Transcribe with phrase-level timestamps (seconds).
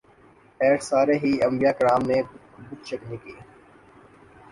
[0.59, 2.17] خیر سارے ہی انبیاء کرام نے
[2.67, 3.33] بت شکنی کی۔